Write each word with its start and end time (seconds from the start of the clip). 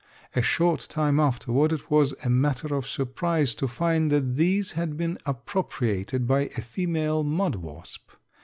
A 0.35 0.41
short 0.41 0.87
time 0.89 1.19
afterward 1.19 1.71
it 1.71 1.91
was 1.91 2.15
a 2.23 2.29
matter 2.31 2.73
of 2.73 2.87
surprise 2.87 3.53
to 3.53 3.67
find 3.67 4.11
that 4.11 4.33
these 4.35 4.71
had 4.71 4.97
been 4.97 5.19
appropriated 5.27 6.25
by 6.25 6.47
a 6.57 6.61
female 6.61 7.23
mud 7.23 7.53
wasp. 7.57 8.09